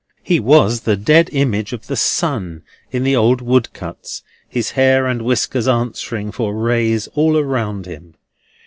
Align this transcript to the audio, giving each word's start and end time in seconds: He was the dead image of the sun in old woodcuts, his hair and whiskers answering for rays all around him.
He 0.23 0.39
was 0.39 0.81
the 0.81 0.97
dead 0.97 1.29
image 1.31 1.73
of 1.73 1.85
the 1.85 1.95
sun 1.95 2.63
in 2.89 3.05
old 3.13 3.39
woodcuts, 3.39 4.23
his 4.49 4.71
hair 4.71 5.05
and 5.05 5.21
whiskers 5.21 5.67
answering 5.67 6.31
for 6.31 6.55
rays 6.57 7.05
all 7.13 7.37
around 7.37 7.85
him. 7.85 8.15